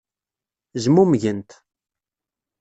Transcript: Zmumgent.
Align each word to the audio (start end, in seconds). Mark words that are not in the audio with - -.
Zmumgent. 0.83 1.49